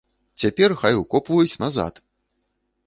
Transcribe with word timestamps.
Цяпер 0.43 0.75
хай 0.83 0.97
укопваюць 1.01 1.59
назад! 1.67 1.93